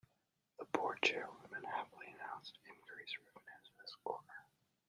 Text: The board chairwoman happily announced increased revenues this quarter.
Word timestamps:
The 0.57 0.65
board 0.65 0.97
chairwoman 1.03 1.63
happily 1.63 2.07
announced 2.07 2.57
increased 2.65 3.19
revenues 3.19 3.69
this 3.79 3.93
quarter. 4.03 4.33